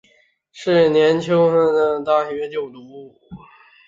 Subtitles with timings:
[0.51, 3.13] 是年秋赴沪升入大同学校就读。